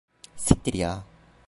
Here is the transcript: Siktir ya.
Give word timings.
Siktir 0.35 0.73
ya. 0.75 1.03